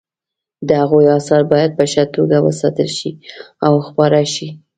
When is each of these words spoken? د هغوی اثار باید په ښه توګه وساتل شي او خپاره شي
د 0.67 0.69
هغوی 0.81 1.05
اثار 1.17 1.41
باید 1.51 1.71
په 1.77 1.85
ښه 1.91 2.03
توګه 2.15 2.37
وساتل 2.47 2.89
شي 2.97 3.11
او 3.65 3.73
خپاره 3.87 4.21
شي 4.33 4.49